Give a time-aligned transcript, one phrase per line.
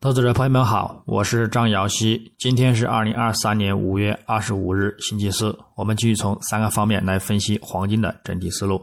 [0.00, 2.30] 投资者朋友们好，我是张瑶希。
[2.38, 5.58] 今天是二零二三年五月二十五日，星期四。
[5.74, 8.80] 我们继续从三个方面来分析黄金的整体思路。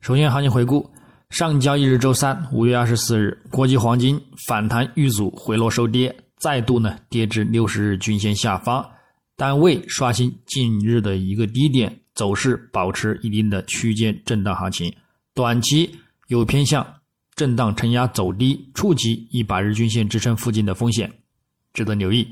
[0.00, 0.90] 首先，行情回顾：
[1.28, 8.82] 上交易日周三，五月二十四日，国际黄金反弹遇阻回落收跌，再度呢跌至六十日均线下方，
[9.36, 14.90] 但未刷新近日的一个低点，走势保持一定的区间震荡行情，
[15.34, 15.94] 短期
[16.28, 16.94] 有偏向。
[17.38, 21.08] 震荡承压走低，触及一百日均线支撑附近的风险，
[21.72, 22.26] 值得留意。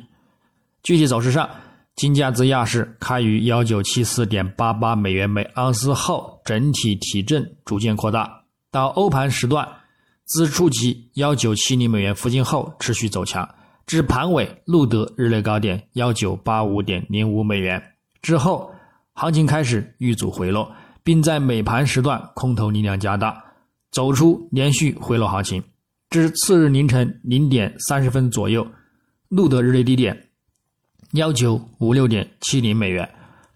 [0.83, 1.49] 具体走势上，
[1.95, 8.43] 金价自亚市开于幺九七四点八八美元每盎司后，整体提振逐渐扩大，
[8.73, 9.65] 到欧盘时段，
[10.25, 13.49] 自触及幺九七零美元附近后持续走强，
[13.87, 17.81] 至盘尾录得日内高点幺九八五点零五美元
[18.21, 18.75] 之后，
[19.15, 20.69] 行情开始遇阻回落，
[21.05, 23.46] 并在美盘时段空头力量加大。
[23.91, 25.63] 走出连续回落行情，
[26.11, 28.67] 至次日凌晨零点三十分左右，
[29.29, 30.29] 录得日内低点
[31.13, 33.09] 幺九五六点七零美元，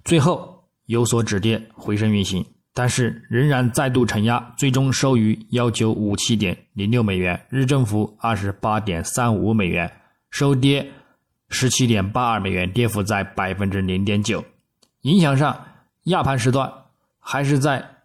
[0.05, 9.92] 最后有所止跌回升运行，但是仍然再度承压，最终收于幺九五七点零六美元，日振幅二十八点三五美元，
[10.30, 10.90] 收跌
[11.50, 14.42] 十七点八二美元，跌幅在百分之零点九。
[15.02, 15.66] 影响上，
[16.05, 16.72] 亚盘时段
[17.18, 17.96] 还是在。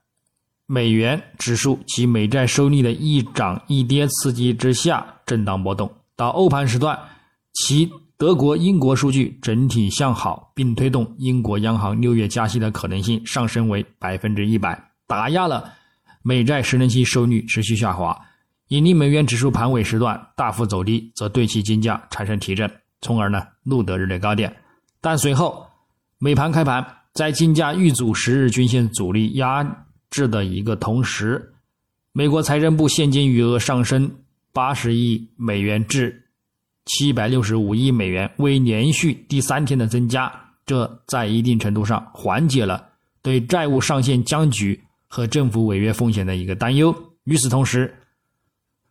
[0.67, 6.97] 美元指数及美债收益率的一涨一跌刺激之下震荡波动，到欧盘时段，
[7.53, 15.71] 其德国、英国数据整体向好，并推动英国央行六月加息的可能性上升为百分之一百，打压了
[16.23, 18.19] 美债十年期收益率持续下滑，
[18.69, 24.51] 引领美元指数盘尾时段大幅走低，则对其金价产生提振，从而呢录得日内高点。
[24.99, 25.67] 但随后
[26.17, 29.84] 美盘开盘，在金价遇阻十日均线阻力压。
[30.15, 31.51] 制的一个同时，
[32.13, 34.09] 美国财政部现金余额上升
[34.53, 36.23] 八十亿美元至
[36.85, 40.31] 七百六十五亿美元，为连续第三天的增加，
[40.65, 42.81] 这在一定程度上缓解了
[43.21, 46.95] 对债务上限僵局和政府违约风险的一个担忧。
[47.25, 47.93] 与此同时，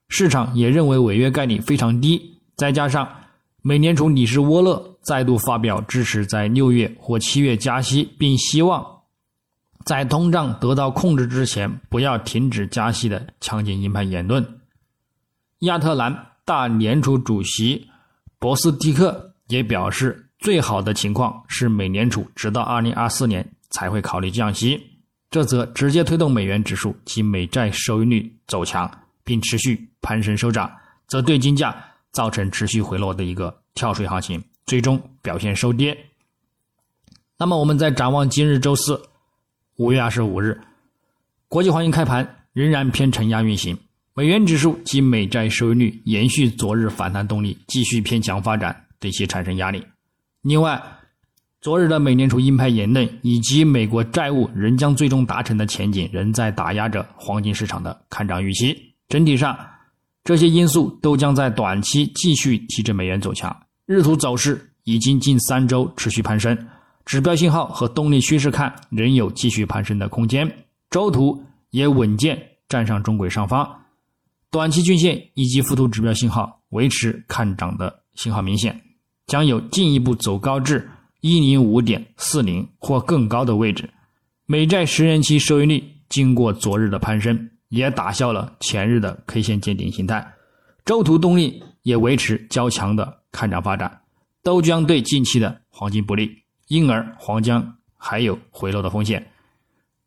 [0.08, 2.20] 市场也认为违约概率非常低，
[2.54, 3.08] 再加上
[3.62, 8.93] 美联储理事沃勒再度发表支持在六月或七月加息，并希望。
[9.84, 14.60] 在通胀得到控制之前，不要停止加息的强劲鹰派言论。
[15.60, 17.86] 亚特兰大联储主席
[18.38, 24.80] 博斯蒂克也表示，最好的情况是美联储直到二零二四年才会考虑降息，
[25.30, 28.90] 这则直接推动美元指数及美债收益率走强，
[29.22, 30.70] 并持续攀升收涨，
[31.06, 31.76] 则对金价
[32.12, 35.96] 造成持续回落的一个跳水行情，最终表现收跌。
[37.38, 38.98] 那么，我们在展望今日周四。
[39.76, 40.56] 五月二十五日，
[41.48, 43.76] 国际黄金开盘仍然偏承压运行，
[44.14, 49.84] 美元指数及美债收益率延续昨日反弹动力，继续偏强发展，对其产生压力。
[50.42, 50.80] 另外，
[51.60, 58.76] 昨日的美联储鹰派言论以及美国债务仍将最终达成的前景，仍在打压着黄金市场的看涨预期。
[59.08, 59.58] 整体上，
[60.22, 63.54] 这些因素都将在短期继续提振美元走强。
[63.86, 66.56] 日图走势已经近三周持续攀升。
[67.04, 70.50] 指标信号和动力趋势看仍有继续攀升的空间，
[70.90, 73.68] 周图也稳健站上中轨上方，
[74.50, 78.80] 短期均线以及附图指标信号维持看涨的信号明显，
[79.26, 80.88] 将有进一步走高至
[81.20, 83.88] 一零五点四零或更高的位置。
[84.46, 90.32] 美债十年期收益率经过昨日的攀升，也打消了前日的 K 线见顶形态，
[90.84, 94.00] 周图动力也维持较强的看涨发展，
[94.42, 96.43] 都将对近期的黄金不利。
[96.68, 99.26] 因而，黄江还有回落的风险。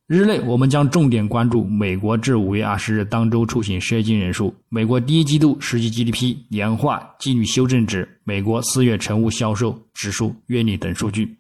[0.08, 11.38] 日内，我们将重点关注美国至五月二十日当周出行失业金人数、美国第一季度实际 GDP 年化季率修正值、美国四月成屋销售指数月率等数据。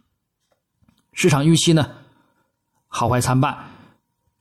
[1.13, 1.89] 市场预期呢，
[2.87, 3.57] 好坏参半，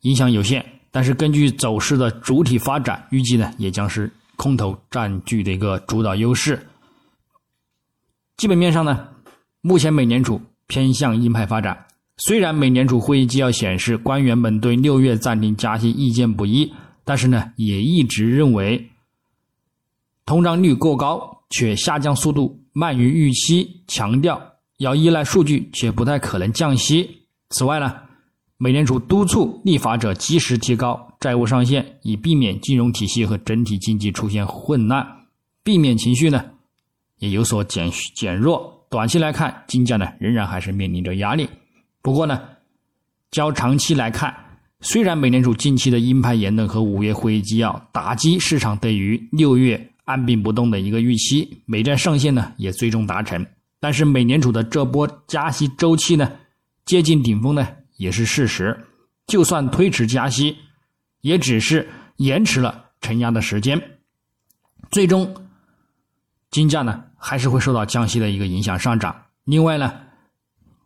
[0.01, 0.65] 影响有限。
[0.91, 6.67] 但是，根据走势的主体发展，预计呢，也将是空头占据的一个主导优势。
[8.37, 9.09] 基本面上呢，
[9.61, 10.41] 目前美联储。
[10.67, 11.87] 偏向鹰派发展。
[12.19, 16.73] 虽然美联储会议纪要显示官员们对六月暂停加息意见不一，
[17.05, 18.89] 但是呢，也一直认为
[20.25, 24.41] 通胀率过高且下降速度慢于预期，强调
[24.79, 27.09] 要依赖数据且不太可能降息。
[27.51, 27.95] 此外呢，
[28.57, 35.07] 美联储督促立法者及时提高债务上限，以避免金融体系和整体经济出现混乱，
[35.63, 36.45] 避免情绪呢
[37.19, 38.76] 也有所减减弱。
[38.89, 41.49] 短期来看，金价呢仍然还是面临着压力。
[42.03, 42.41] 不过呢，
[43.31, 44.35] 较长期来看，
[44.81, 53.45] 虽然美联储近期的鹰派言论和五月会议纪要打击市场对于六月按兵不动的一个预期，美债上限呢也最终达成。
[53.81, 56.33] 但是美联储的这波加息周期呢
[56.85, 58.87] 接近顶峰呢也是事实。
[59.27, 60.57] 就算推迟加息，
[61.23, 63.81] 也只是延迟了承压的时间。
[64.93, 65.35] 最终，
[66.51, 69.15] 金价呢还是会受到降息的一个影响上涨。
[69.45, 69.93] 另外呢，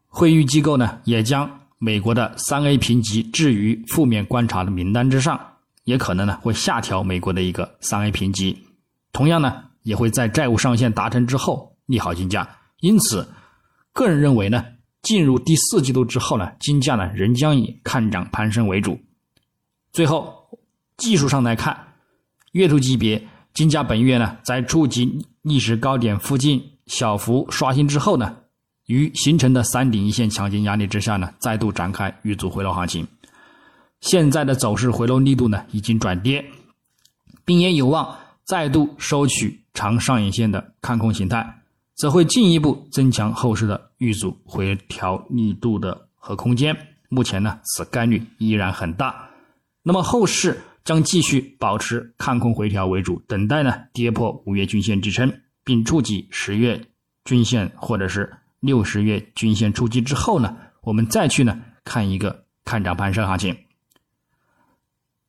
[0.07, 5.41] 会议机构呢也将美国的三 A 评级置于负面观察的名单之上，
[5.85, 8.67] 也可能呢会下调美国的一个三 A 评级。
[9.13, 12.49] 同样呢，也会在债务上限达成之后利好金价。
[12.81, 13.29] 因此，
[13.93, 14.65] 个人认为呢，
[15.03, 18.99] 进入第四季度之后呢，金价呢仍将以看涨攀升为主。
[19.93, 20.59] 最后，
[20.97, 21.77] 技术上来看，
[22.53, 28.37] 月度级别金价本月呢在触及历史高点附近小幅刷新之后呢，
[28.87, 33.07] 于形成的三顶一线强劲压力之下呢，再度展开遇阻回落行情。
[34.01, 36.45] 现在的走势回落力度呢已经转跌，
[37.45, 38.17] 并也有望。
[38.43, 41.63] 再度收取长上影线的看空形态，
[41.95, 46.77] 则会进一步增强后市的遇阻回调力度的和空间。
[47.09, 49.29] 目前呢，此概率依然很大。
[49.85, 55.33] 那么后市将继续保持看空回调为主，等待呢跌破五月均线支撑，
[55.65, 56.81] 并触及十月
[57.25, 63.57] 均线或者是六十月均线触及之后呢，我们再去呢看一个看涨攀升行情。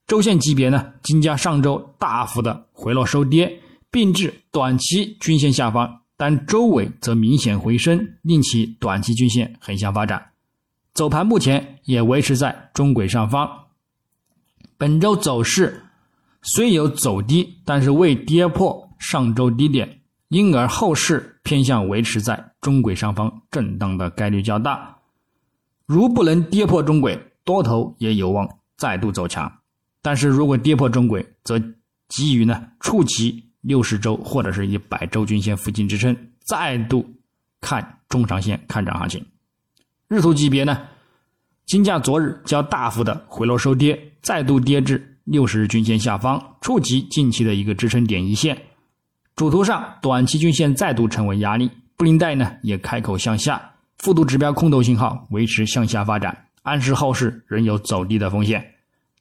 [0.08, 10.32] 周线级别呢，金价上周大幅的回落收跌，并至短期均线下方，但周尾则明显回升，令其短期均线横向发展。
[10.94, 13.50] 走盘目前也维持在中轨上方。
[14.82, 15.84] 本周走势
[16.42, 24.98] 虽有走低，但是未跌破上周低点，因而后市偏向维持在中轨上方震荡的概率较大。
[25.86, 29.60] 如不能跌破中轨，多头也有望再度走强。
[30.02, 31.62] 但是如果跌破中轨，则
[32.10, 37.08] 基于呢触及六十周或者是一百周均线附近支撑，再度
[37.60, 39.24] 看中长线看涨行情。
[40.08, 40.88] 日图级别呢，
[41.66, 48.62] 金价昨日较大幅的回落收跌，再度跌至六十日均线下方，触及近期的一个支撑点一线。
[49.36, 58.66] 主图上，短期均线再度成为压力，布林带呢也开口向下，复度指标空头信号维持向下发展，暗示后市仍有走低的风险。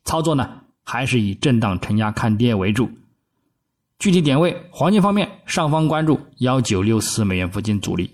[0.05, 0.49] 操作呢？
[0.83, 2.91] 还是以震荡承压看跌为主。
[4.01, 8.11] 具体点位，黄金方面，上方关注幺九六四美元附近阻力，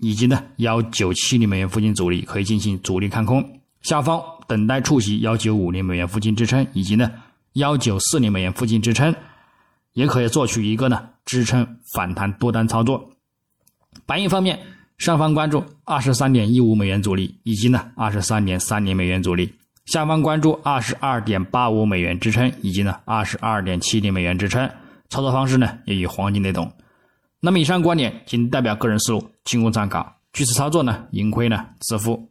[0.00, 3.40] 以及呢幺九七零美元附近阻力可以进行阻力看空；
[3.88, 7.10] 下方等待触及幺九五零美元附近支撑，以及呢
[7.54, 9.14] 幺九四零美元附近支撑，
[9.94, 13.10] 也可以做取一个呢支撑反弹多单操作。
[14.04, 14.60] 白银方面，
[14.98, 19.50] 上方关注二十三点一五美元阻力，以及呢二十三点三零美元阻力。
[19.86, 24.70] 下方关注二十二点八五美元支撑，以及呢二十二点七零美元支撑，
[25.08, 26.70] 操作方式呢也与黄金雷同。
[27.40, 30.14] 那么以上观点仅代表个人思路，仅供参考。
[30.34, 32.30] 据此操作呢，盈亏呢自负。